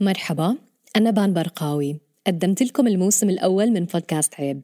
[0.00, 0.56] مرحبا
[0.96, 1.96] أنا بان برقاوي.
[2.26, 4.60] قدمت لكم الموسم الأول من بودكاست عيب.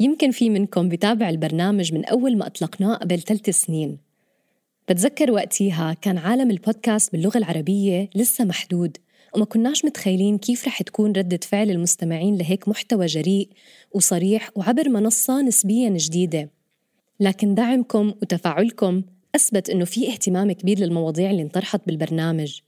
[0.00, 3.98] يمكن في منكم بتابع البرنامج من أول ما أطلقناه قبل ثلاث سنين.
[4.88, 8.96] بتذكر وقتيها كان عالم البودكاست باللغة العربية لسه محدود
[9.34, 13.48] وما كناش متخيلين كيف رح تكون ردة فعل المستمعين لهيك محتوى جريء
[13.92, 16.50] وصريح وعبر منصة نسبيا جديدة.
[17.20, 19.02] لكن دعمكم وتفاعلكم
[19.34, 22.60] أثبت إنه في اهتمام كبير للمواضيع اللي انطرحت بالبرنامج.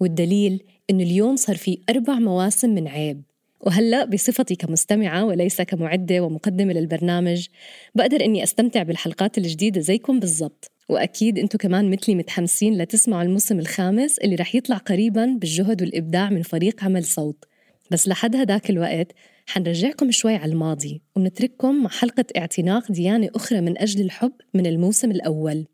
[0.00, 3.22] والدليل إنه اليوم صار في أربع مواسم من عيب.
[3.60, 7.46] وهلأ بصفتي كمستمعة وليس كمعدة ومقدمة للبرنامج
[7.94, 10.70] بقدر إني أستمتع بالحلقات الجديدة زيكم بالضبط.
[10.88, 16.42] وأكيد أنتم كمان مثلي متحمسين لتسمعوا الموسم الخامس اللي رح يطلع قريبا بالجهد والإبداع من
[16.42, 17.44] فريق عمل صوت.
[17.90, 19.12] بس لحد هداك الوقت
[19.46, 25.10] حنرجعكم شوي على الماضي ونترككم مع حلقة اعتناق ديانة أخرى من أجل الحب من الموسم
[25.10, 25.66] الأول.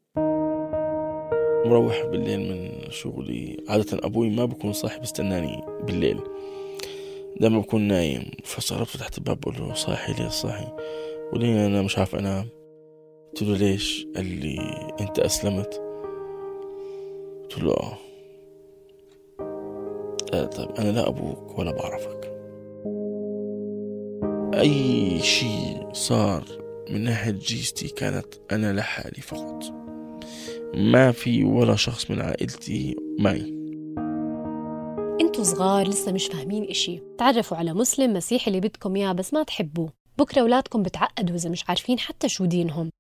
[1.65, 3.65] مروح بالليل من شغلي.
[3.69, 6.21] عادة أبوي ما بكون صاحي بيستناني بالليل.
[7.41, 8.31] دائما بكون نايم.
[8.45, 10.73] فصارت فتحت الباب بقول له صاحي ليه صاحي؟
[11.33, 12.49] وليه أنا مش عارف أنام.
[13.29, 14.59] قلت له ليش؟ قال لي
[15.01, 15.83] أنت أسلمت.
[17.43, 17.99] قلت له آه.
[20.35, 22.35] آه طيب أنا لا أبوك ولا بعرفك.
[24.55, 26.45] أي شيء صار
[26.91, 29.84] من ناحية جيستي كانت أنا لحالي فقط.
[30.75, 33.55] ما في ولا شخص من عائلتي معي.
[35.21, 37.01] أنتوا صغار لسه مش فاهمين إشي.
[37.19, 39.93] تعرفوا على مسلم مسيحي اللي بدكم إياه بس ما تحبوه.
[40.19, 42.91] بكرة أولادكم بتعقدوا إذا مش عارفين حتى شو دينهم.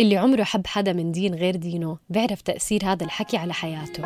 [0.00, 4.02] اللي عمره حب حدا من دين غير دينه بيعرف تأثير هذا الحكي على حياته.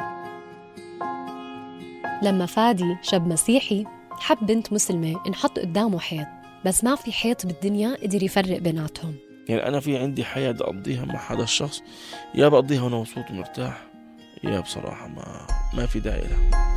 [2.23, 6.27] لما فادي شاب مسيحي حب بنت مسلمة إنحط قدامه حيط.
[6.65, 9.15] بس ما في حيط بالدنيا قدر يفرق بيناتهم.
[9.49, 11.83] يعني أنا في عندي حياة أقضيها مع هذا الشخص
[12.35, 13.83] يا بقضيها وأنا مبسوط ومرتاح
[14.45, 16.75] يا بصراحة ما ما في داعي لها.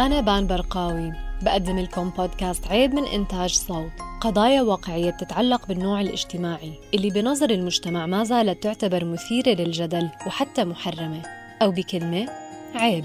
[0.00, 3.90] أنا بان برقاوي بقدم لكم بودكاست عيب من إنتاج صوت
[4.20, 11.22] قضايا واقعية بتتعلق بالنوع الاجتماعي اللي بنظر المجتمع ما زالت تعتبر مثيرة للجدل وحتى محرمة
[11.62, 12.28] أو بكلمة
[12.74, 13.04] عيب.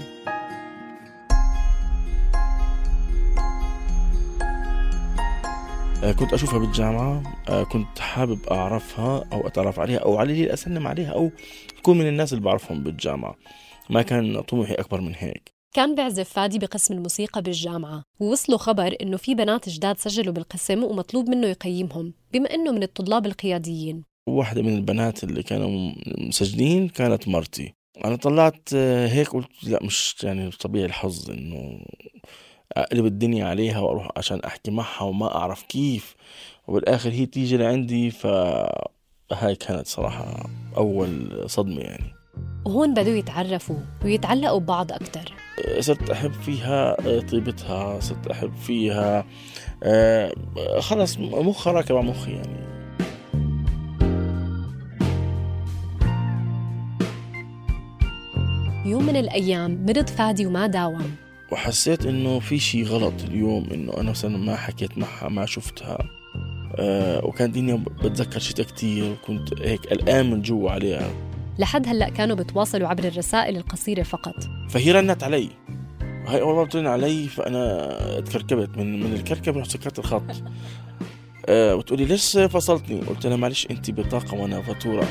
[6.00, 11.10] كنت أشوفها بالجامعة آه، كنت حابب أعرفها أو أتعرف عليها أو على اللي أسلم عليها
[11.12, 11.30] أو
[11.76, 13.36] تكون من الناس اللي بعرفهم بالجامعة.
[13.90, 15.52] ما كان طموحي أكبر من هيك.
[15.74, 21.28] كان بيعزف فادي بقسم الموسيقى بالجامعة ووصلوا خبر إنه في بنات جداد سجلوا بالقسم ومطلوب
[21.28, 24.04] منه يقيمهم بما إنه من الطلاب القياديين.
[24.28, 27.74] واحدة من البنات اللي كانوا مسجلين كانت مرتي.
[28.04, 31.84] أنا طلعت آه، هيك قلت لا مش يعني طبيعي الحظ إنه
[32.72, 36.16] أقلب الدنيا عليها وأروح عشان أحكي معها وما أعرف كيف.
[36.68, 42.14] وبالآخر هي تيجي لعندي فهاي كانت صراحة أول صدمة يعني.
[42.66, 45.32] وهون بدوا يتعرفوا ويتعلقوا ببعض أكتر.
[45.80, 49.24] صرت أحب فيها آه، طيبتها صرت أحب فيها.
[49.82, 50.32] آه،
[50.78, 52.70] خلص مخها راكب على مخي يعني.
[58.86, 61.29] يوم من الأيام مرض فادي وما داوم.
[61.52, 65.98] وحسيت إنه في شيء غلط اليوم إنه أنا مثلا ما حكيت معها ما شفتها.
[66.76, 71.10] أه وكان الدنيا بتذكر شتاء كتير وكنت هيك قلقان من جوا عليها.
[71.58, 74.34] لحد هلأ كانوا بتواصلوا عبر الرسائل القصيرة فقط.
[74.70, 75.48] فهي رنت علي.
[76.26, 80.22] هاي أول ما بترن علي فأنا تكركبت من من الكركبة رحت سكرت الخط.
[81.46, 85.08] أه وتقولي ليش فصلتني؟ قلت لها معلش انت بطاقة وأنا فاتورة.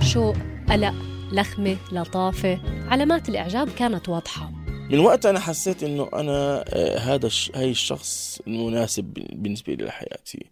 [0.00, 0.36] شوق
[0.70, 1.15] قلق.
[1.32, 2.60] لخمة لطافة.
[2.88, 4.50] علامات الإعجاب كانت واضحة.
[4.90, 10.50] من وقت أنا حسيت أنه أنا آه، هذا هاي الشخص المناسب بالنسبة لي لحياتي.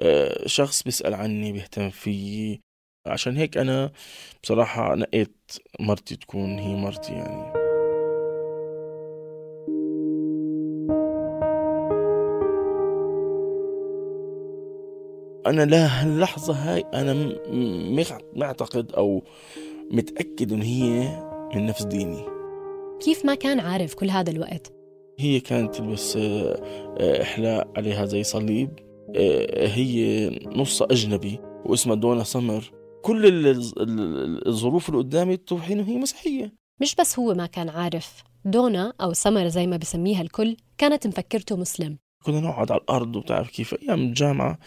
[0.00, 2.60] آه، شخص بيسأل عني بيهتم فيي.
[3.06, 3.92] عشان هيك أنا
[4.42, 7.68] بصراحة نقيت مرتي تكون هي مرتي يعني.
[15.46, 17.34] أنا لهاللحظة هاي أنا
[18.36, 19.24] معتقد أو
[19.90, 21.18] متأكد إن هي
[21.54, 22.24] من نفس ديني.
[23.00, 24.72] كيف ما كان عارف كل هذا الوقت؟
[25.18, 26.62] هي كانت تلبس آه،
[26.98, 28.70] آه، إحلاء عليها زي صليب.
[29.16, 32.72] آه، هي نص أجنبي واسمها دونا سمر.
[33.02, 33.22] كل
[34.46, 36.52] الظروف اللي قدامي توحي إنه هي مسيحية.
[36.80, 38.22] مش بس هو ما كان عارف.
[38.44, 41.98] دونا أو سمر زي ما بسميها الكل كانت مفكرته مسلم.
[42.24, 44.58] كنا نقعد على الأرض وبتعرف كيف أيام الجامعة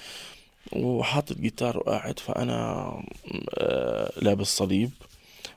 [0.75, 2.94] وحاطط جيتار وقاعد فأنا
[4.21, 4.89] لابس صليب.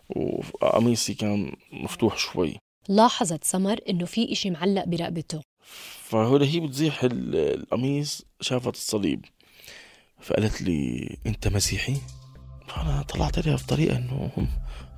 [0.08, 2.56] وقميصي كان مفتوح شوي.
[2.88, 5.40] لاحظت سمر إنه في إشي معلق برقبته.
[6.02, 9.24] فهو هي بتزيح القميص شافت الصليب.
[10.20, 11.96] فقالت لي أنت مسيحي؟
[12.68, 14.30] فأنا طلعت عليها بطريقة إنه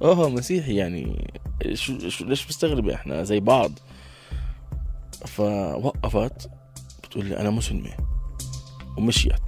[0.03, 1.31] أوه مسيحي يعني.
[1.73, 3.73] شو, شو ليش مستغربة إحنا زي بعض؟
[5.27, 6.51] فوقفت
[7.05, 7.97] بتقول لي أنا مسلمة.
[8.99, 9.43] ومشيت.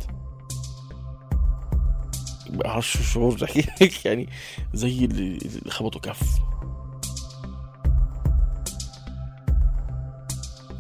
[2.51, 3.51] بعرفش شو شعور
[4.05, 4.29] يعني
[4.75, 6.39] زي اللي خبطوا كف.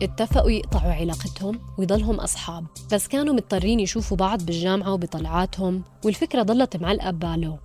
[0.02, 7.10] اتفقوا يقطعوا علاقتهم ويضلهم أصحاب بس كانوا مضطرين يشوفوا بعض بالجامعة وبطلعاتهم والفكرة ضلت معلقة
[7.10, 7.58] بباله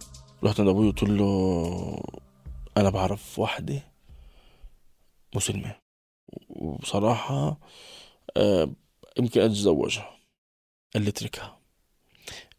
[0.43, 2.03] رحت عند أبوي قلت له
[2.77, 3.83] أنا بعرف واحدة
[5.35, 5.75] مسلمة.
[6.49, 7.57] وبصراحة
[8.37, 8.69] آه،
[9.19, 10.09] يمكن أتزوجها.
[10.93, 11.57] قال لي اتركها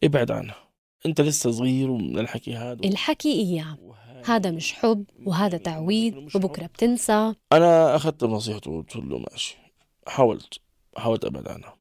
[0.04, 0.56] إبعد عنها.
[1.06, 3.78] أنت لسه صغير ومن الحكي هذا الحكي إياه.
[4.26, 7.34] هذا مش حب وهذا تعويض وبكرة بتنسى.
[7.52, 9.56] أنا أخذت بنصيحته وقلت له ماشي.
[10.06, 10.58] حاولت.
[10.96, 11.76] حاولت أبعد عنها.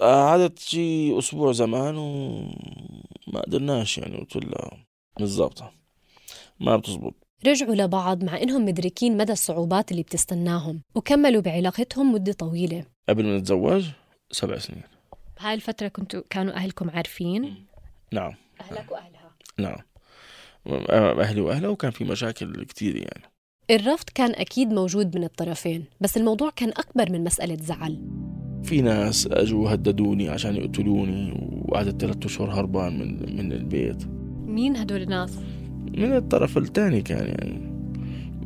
[0.00, 4.86] قعدت شي أسبوع زمان وما قدرناش يعني قلت لها
[5.18, 5.62] بالضبط.
[6.60, 7.14] ما بتزبط.
[7.46, 12.84] رجعوا لبعض مع إنهم مدركين مدى الصعوبات اللي بتستناهم وكملوا بعلاقتهم مدة طويلة.
[13.08, 13.84] قبل ما نتزوج
[14.30, 14.82] سبع سنين.
[15.40, 17.66] بهاي الفترة كنتوا كانوا أهلكم عارفين؟
[18.12, 18.34] نعم.
[18.60, 19.30] أهلك وأهلها.
[19.58, 19.78] نعم.
[21.20, 23.24] أهلي واهلها وكان في مشاكل كثير يعني.
[23.70, 28.02] الرفض كان أكيد موجود من الطرفين بس الموضوع كان أكبر من مسألة زعل.
[28.64, 34.06] في ناس أجوا هددوني عشان يقتلوني وقعدت ثلاثة أشهر هربان من من البيت.
[34.46, 35.38] مين هدول الناس؟
[35.96, 37.72] من الطرف الثاني كان يعني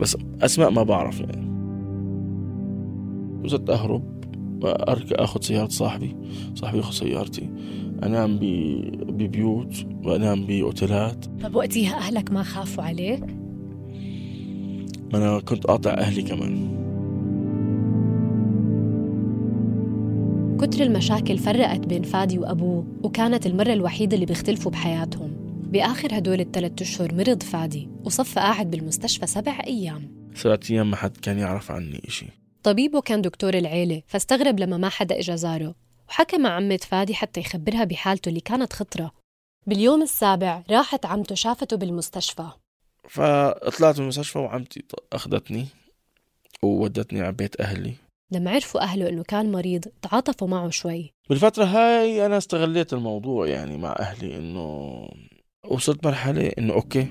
[0.01, 1.53] بس أسماء ما بعرف يعني.
[3.45, 4.25] وزدت أهرب
[4.65, 6.17] اركب أخذ سيارة صاحبي
[6.55, 7.51] صاحبي ياخذ سيارتي.
[8.03, 8.39] أنام
[8.93, 11.25] ببيوت وأنام بأوتيلات.
[11.43, 13.25] طب وقتها أهلك ما خافوا عليك؟
[15.13, 16.83] ما أنا كنت قاطع أهلي كمان.
[20.61, 25.31] كتر المشاكل فرقت بين فادي وأبوه وكانت المرة الوحيدة اللي بيختلفوا بحياتهم.
[25.73, 30.31] بآخر هدول الثلاث أشهر مرض فادي وصف قاعد بالمستشفى سبع أيام.
[30.35, 32.27] سبعة أيام ما حد كان يعرف عني إشي.
[32.63, 35.75] طبيبه كان دكتور العيلة فاستغرب لما ما حدا إجا زاره.
[36.13, 39.13] وحكى مع عمة فادي حتى يخبرها بحالته اللي كانت خطرة.
[39.67, 42.47] باليوم السابع راحت عمته شافته بالمستشفى.
[43.09, 45.67] فطلعت من المستشفى وعمتي أخذتني
[46.63, 47.95] وودتني على بيت أهلي.
[48.33, 51.11] لما عرفوا أهله إنه كان مريض تعاطفوا معه شوي.
[51.29, 55.09] بالفترة هاي أنا استغليت الموضوع يعني مع أهلي إنه
[55.69, 57.07] وصلت مرحلة إنه أوكي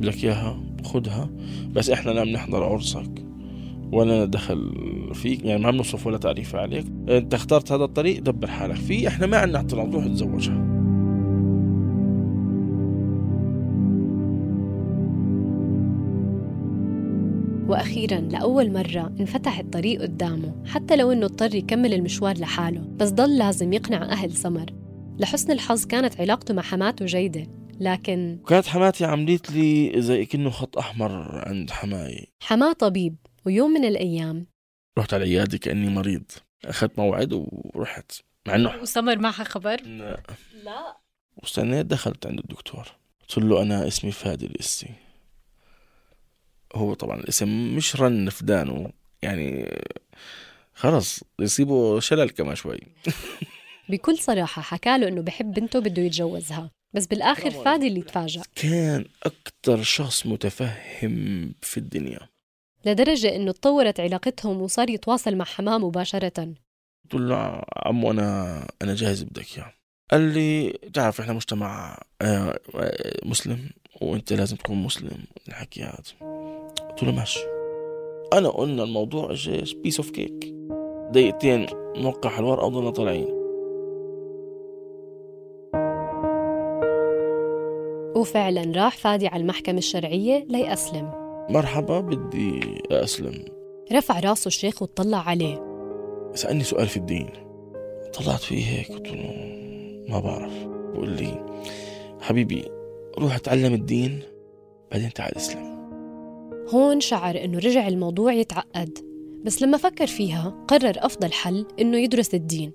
[0.00, 1.30] بدك إياها خدها
[1.70, 3.31] بس إحنا لا بنحضر عرسك.
[3.92, 4.72] ولا ندخل
[5.14, 6.86] فيك يعني ما بنصرف ولا تعريف عليك.
[7.08, 10.72] انت اخترت هذا الطريق دبر حالك فيه إحنا ما عندنا اعتراض روح تزوجها
[17.68, 22.80] وأخيرا لأول مرة انفتح الطريق قدامه حتى لو إنه اضطر يكمل المشوار لحاله.
[22.96, 24.66] بس ضل لازم يقنع أهل سمر.
[25.18, 27.46] لحسن الحظ كانت علاقته مع حماته جيدة
[27.80, 31.12] لكن كانت حماتي عملت لي زي كأنه خط أحمر
[31.46, 33.16] عند حماي حماة طبيب.
[33.46, 34.46] ويوم من الأيام.
[34.98, 36.30] رحت على العيادة كأني مريض.
[36.64, 37.32] أخذت موعد
[37.74, 38.12] ورحت.
[38.46, 40.22] مع إنه وسمر معها خبر؟ لا
[40.64, 40.96] لا.
[41.36, 42.88] واستنيت دخلت عند الدكتور.
[43.20, 44.88] قلت له أنا اسمي فادي الإسي
[46.74, 49.78] هو طبعا الاسم مش رن في دانه يعني
[50.74, 52.78] خلص يصيبه شلل كمان شوي.
[53.88, 56.70] بكل صراحة حكى له إنه بحب بنته بده يتجوزها.
[56.94, 58.42] بس بالآخر فادي اللي تفاجأ.
[58.54, 62.31] كان أكثر شخص متفهم في الدنيا.
[62.84, 66.54] لدرجة إنه تطورت علاقتهم وصار يتواصل مع حماه مباشرة.
[67.04, 69.72] قلت له عمو أنا أنا جاهز بدك إياه.
[70.10, 73.70] قال لي تعرف إحنا مجتمع آه، آه، مسلم
[74.00, 75.24] وأنت لازم تكون مسلم.
[75.48, 76.28] الحكي هذا.
[76.90, 77.40] قلت له ماشي.
[78.32, 80.54] أنا قلنا الموضوع إيش بيس أوف كيك
[81.10, 83.42] دقيقتين نوقع الورقة وضلنا طالعين.
[88.16, 91.21] وفعلا راح فادي على المحكمة الشرعية ليأسلم.
[91.50, 93.44] مرحبا بدي أسلم.
[93.92, 95.64] رفع راسه الشيخ وطلع عليه.
[96.34, 97.30] سألني سؤال في الدين.
[98.14, 99.34] طلعت فيه هيك قلت له
[100.08, 100.52] ما بعرف.
[100.66, 101.46] بقول لي
[102.20, 102.64] حبيبي
[103.18, 104.22] روح اتعلم الدين
[104.92, 105.72] بعدين تعال اسلم.
[106.74, 108.98] هون شعر إنه رجع الموضوع يتعقد.
[109.44, 112.72] بس لما فكر فيها قرر أفضل حل إنه يدرس الدين.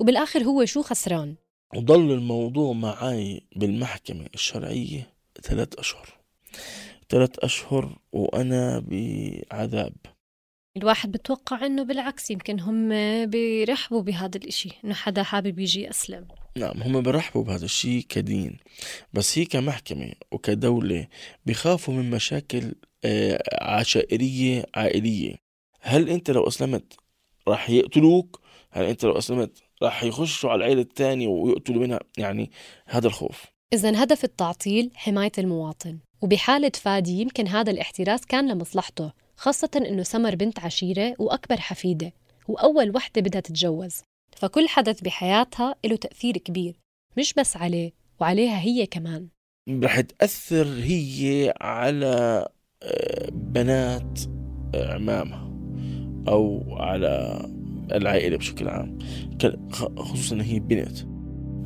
[0.00, 1.34] وبالآخر هو شو خسران.
[1.76, 6.08] وضل الموضوع معي بالمحكمة الشرعية ثلاث أشهر.
[7.10, 9.92] ثلاث أشهر وأنا بعذاب.
[10.76, 12.88] الواحد بتوقع إنه بالعكس يمكن هم
[13.26, 18.58] بيرحبوا بهذا الإشي إنه حدا حابب يجي يسلم نعم هم برحبوا بهذا الشيء كدين.
[19.12, 21.06] بس هي كمحكمة وكدولة
[21.46, 22.74] بخافوا من مشاكل
[23.04, 25.34] آه، عشائرية عائلية.
[25.80, 26.96] هل أنت لو أسلمت
[27.48, 28.40] راح يقتلوك؟
[28.70, 32.50] هل أنت لو أسلمت راح يخشوا على العيلة الثانية ويقتلوا منها؟ يعني
[32.86, 33.44] هذا الخوف.
[33.72, 40.34] إذا هدف التعطيل حماية المواطن وبحالة فادي يمكن هذا الاحتراس كان لمصلحته خاصة إنه سمر
[40.34, 42.12] بنت عشيرة وأكبر حفيدة
[42.48, 44.02] وأول وحدة بدها تتجوز.
[44.36, 46.76] فكل حدث بحياتها له تأثير كبير
[47.16, 49.28] مش بس عليه وعليها هي كمان.
[49.70, 52.48] رح تأثر هي على
[52.82, 54.20] آه، بنات
[54.74, 55.50] آه، عمامها
[56.28, 57.42] أو على
[57.92, 58.98] العائلة بشكل عام
[59.96, 60.98] خصوصا هي بنت.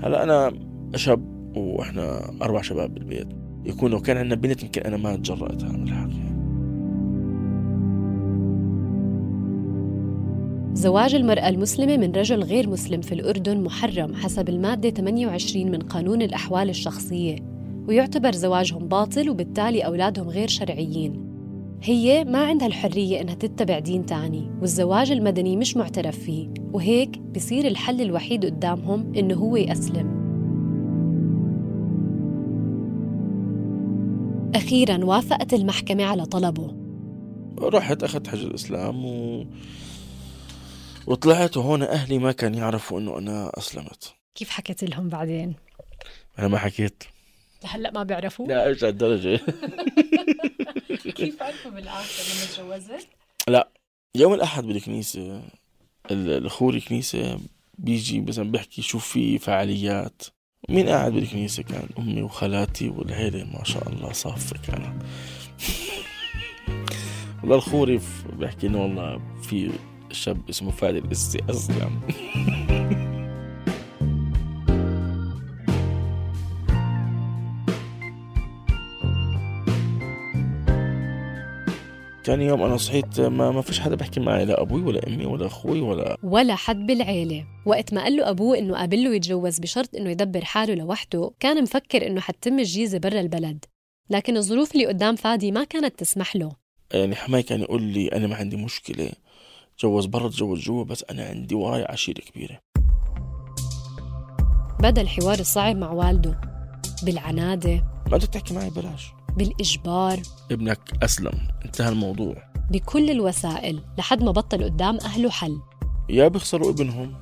[0.02, 0.52] هلا أنا
[0.96, 3.28] شاب وإحنا أربع شباب بالبيت.
[3.64, 6.34] يكون لو كان عندنا بنت يمكن أنا ما تجرأت أعمل حاجة
[10.74, 16.22] زواج المرأة المسلمة من رجل غير مسلم في الأردن محرم حسب المادة 28 من قانون
[16.22, 17.36] الأحوال الشخصية
[17.88, 21.24] ويعتبر زواجهم باطل وبالتالي أولادهم غير شرعيين.
[21.82, 27.66] هي ما عندها الحرية إنها تتبع دين تاني والزواج المدني مش معترف فيه وهيك بصير
[27.66, 30.23] الحل الوحيد قدامهم إنه هو يأسلم.
[34.64, 36.74] أخيراً وافقت المحكمة على طلبه
[37.58, 39.46] رحت أخذت حج الإسلام و...
[41.06, 45.54] وطلعت وهون أهلي ما كان يعرفوا إنه أنا أسلمت كيف حكيت لهم بعدين؟
[46.38, 47.04] أنا ما حكيت
[47.64, 49.40] هلا ما بيعرفوا؟ لا إيش الدرجة
[51.16, 53.08] كيف عرفوا بالآخر لما تجوزت؟
[54.16, 55.42] يوم الأحد بالكنيسة
[56.10, 57.38] ال- الأخوري كنيسة
[57.78, 60.22] بيجي مثلا بيحكي شو في فعاليات
[60.68, 65.02] مين قاعد بالكنيسة؟ كان أمي وخالاتي والعيلة ما شاء الله صافة كانت
[67.42, 68.00] والله الخوري
[68.38, 69.70] بيحكي إنه والله في
[70.12, 72.00] شاب اسمه فادي القسي أسلم
[82.24, 85.46] تاني يوم أنا صحيت ما, ما فيش حدا بيحكي معي لا أبوي ولا أمي ولا
[85.46, 87.46] أخوي ولا ولا حد بالعيلة.
[87.66, 92.06] وقت ما قال له أبوه إنه قابله يتجوز بشرط إنه يدبر حاله لوحده كان مفكر
[92.06, 93.64] إنه حتتم الجيزة برا البلد.
[94.10, 96.52] لكن الظروف اللي قدام فادي ما كانت تسمح له.
[96.92, 99.10] يعني حماي كان يقول لي أنا ما عندي مشكلة
[99.78, 102.60] تجوز برا تجوز جوا بس أنا عندي وراي عشيرة كبيرة.
[104.80, 106.40] بدأ الحوار الصعب مع والده.
[107.02, 107.74] بالعنادة.
[107.74, 109.13] ما بدك تحكي معي بلاش.
[109.36, 110.20] بالإجبار.
[110.50, 111.48] ابنك أسلم.
[111.64, 112.42] انتهى الموضوع.
[112.70, 115.60] بكل الوسائل لحد ما بطل قدام أهله حل.
[116.08, 117.14] يا بيخسروا ابنهم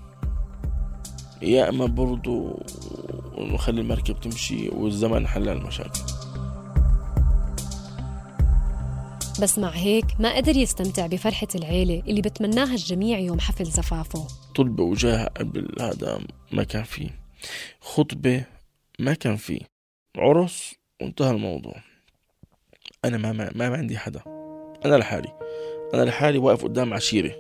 [1.43, 2.63] يا إما برضو
[3.39, 6.01] نخلي المركب تمشي والزمن حل المشاكل.
[9.43, 14.27] بس مع هيك ما قدر يستمتع بفرحة العيلة اللي بتمناها الجميع يوم حفل زفافه.
[14.57, 16.21] طلبة وجاه قبل هذا
[16.53, 17.11] ما كان فيه.
[17.81, 18.45] خطبة
[18.99, 19.61] ما كان فيه.
[20.17, 21.92] عرس وانتهى الموضوع.
[23.05, 24.21] أنا ما ما, ما عندي حدا.
[24.85, 25.29] أنا لحالي.
[25.95, 27.31] أنا لحالي واقف قدام عشيرة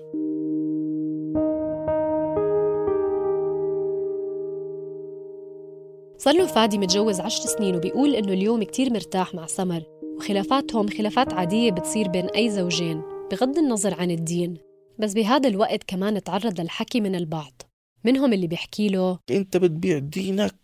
[6.19, 9.83] صار له فادي متجوز عشر سنين وبيقول إنه اليوم كتير مرتاح مع سمر.
[10.16, 14.57] وخلافاتهم خلافات عادية بتصير بين أي زوجين بغض النظر عن الدين.
[14.99, 17.62] بس بهذا الوقت كمان تعرض للحكي من البعض.
[18.04, 20.54] منهم اللي بيحكي له أنت بتبيع دينك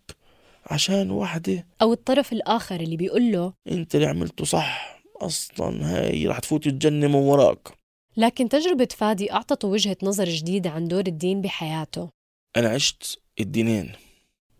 [0.66, 4.98] عشان واحدة أو الطرف الآخر اللي بيقول له أنت اللي عملته صح.
[5.16, 7.68] أصلا هاي رح تفوت الجنة من وراك.
[8.16, 12.08] لكن تجربة فادي أعطته وجهة نظر جديدة عن دور الدين بحياته.
[12.56, 13.92] أنا عشت الدينين.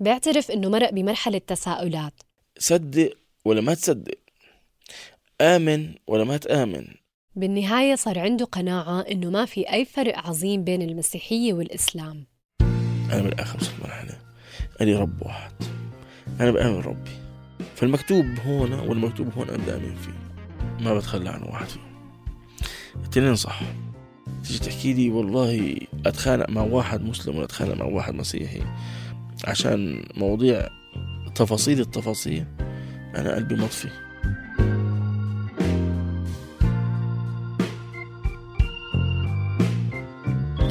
[0.00, 2.12] بيعترف إنه مرق بمرحلة تساؤلات.
[2.58, 3.10] صدق
[3.44, 4.18] ولا ما تصدق؟
[5.40, 6.86] آمن ولا ما تآمن؟
[7.36, 12.26] بالنهاية صار عنده قناعة إنه ما في أي فرق عظيم بين المسيحية والإسلام.
[13.12, 14.18] أنا بالآخر وصلت مرحلة.
[14.80, 15.77] ألي رب واحد.
[16.40, 17.10] أنا بآمن ربي.
[17.76, 20.12] فالمكتوب هون والمكتوب هون أنا بدي آمن فيه.
[20.84, 21.84] ما بتخلى عن واحد فيهم.
[23.04, 23.60] التنين صح
[24.44, 25.76] تيجي تحكي لي والله
[26.06, 28.62] أتخانق مع واحد مسلم ولا أتخانق مع واحد مسيحي.
[29.44, 30.68] عشان مواضيع
[31.34, 32.44] تفاصيل التفاصيل
[33.16, 33.88] أنا قلبي مطفي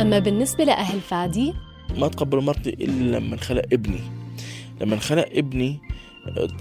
[0.02, 1.54] أما بالنسبة لأهل فادي؟
[1.98, 4.00] ما تقبل مرتي إلا لما خلق ابني.
[4.82, 5.80] لما انخلق ابني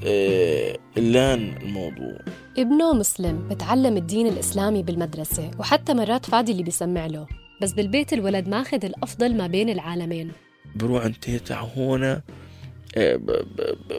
[0.04, 2.18] آه، لأن الموضوع.
[2.58, 7.26] ابنه مسلم بتعلم الدين الإسلامي بالمدرسة وحتى مرات فادي اللي بيسمع له.
[7.62, 10.32] بس بالبيت الولد ماخذ الأفضل ما بين العالمين.
[10.76, 12.20] بروح عند تيتا هون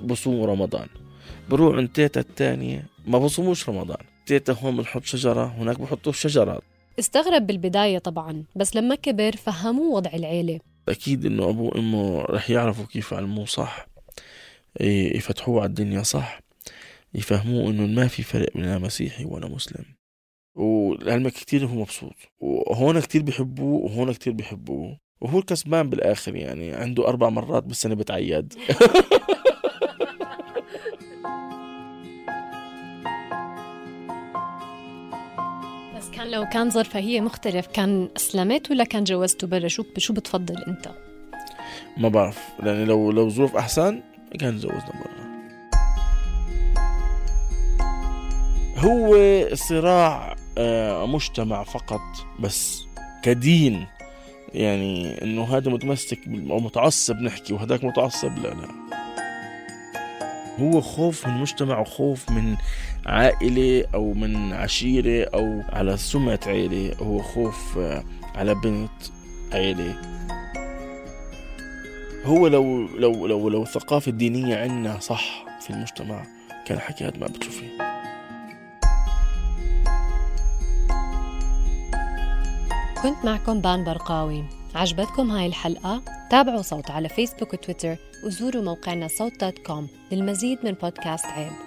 [0.03, 0.87] بصوم رمضان.
[1.49, 3.97] بروح عند تيتا الثانية ما بصوموش رمضان.
[4.25, 6.61] تيتا هون بنحط شجرة هناك بحطوا شجرات.
[6.99, 10.59] استغرب بالبداية طبعا بس لما كبر فهموه وضع العيلة.
[10.89, 13.87] أكيد إنه أبوه وأمه رح يعرفوا كيف يعلموه صح.
[14.81, 16.39] يفتحوه على الدنيا صح
[17.13, 19.85] يفهموه إنه ما في فرق بين مسيحي وأنا مسلم.
[20.55, 27.07] ولعلمك كتير هو مبسوط وهون كتير بيحبوه وهون كتير بيحبوه وهو الكسبان بالآخر يعني عنده
[27.07, 28.53] أربع مرات بالسنة بتعيد.
[35.97, 40.13] بس كان لو كان ظرفها هي مختلف كان أسلمت ولا كان جوزته برا؟ شو شو
[40.13, 40.89] بتفضل أنت؟
[41.97, 44.01] ما بعرف يعني لو لو ظروف أحسن
[44.39, 45.27] كان تزوجنا برا
[48.77, 49.17] هو
[49.55, 52.01] صراع آه، مجتمع فقط
[52.39, 52.83] بس
[53.23, 53.85] كدين.
[54.53, 58.67] يعني إنه هذا متمسك أو متعصب نحكي وهذاك متعصب لا لا.
[60.59, 62.55] هو خوف من مجتمع وخوف من
[63.05, 66.95] عائلة أو من عشيرة أو على سمعة عائلة.
[66.97, 68.03] هو خوف آه،
[68.35, 68.89] على بنت
[69.53, 70.16] عائلة.
[72.27, 76.23] هو لو لو لو لو الثقافة الدينية عندنا صح في المجتمع
[76.65, 77.77] كان حكي هذا ما بتشوفيه.
[83.03, 84.43] كنت معكم بان برقاوي.
[84.75, 90.71] عجبتكم هاي الحلقة؟ تابعوا صوت على فيسبوك وتويتر وزوروا موقعنا صوت dot com للمزيد من
[90.71, 91.66] بودكاست عيب.